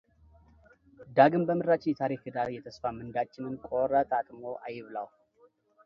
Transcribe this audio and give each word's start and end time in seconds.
ዳግም 1.17 1.43
በምድራችን 1.49 1.91
የታሪክ 1.91 2.21
ዕዳ 2.31 2.39
የተስፋ 2.55 2.83
ምንዳችንን 2.97 3.61
ቆረጣጥሞ 3.67 4.43
አይብላው። 4.65 5.07